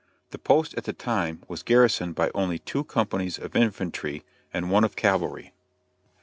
[0.31, 4.83] The post at the time was garrisoned by only two companies of infantry and one
[4.83, 5.53] of cavalry.